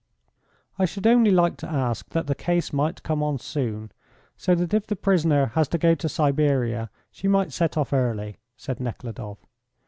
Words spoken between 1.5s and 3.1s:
to ask that the case might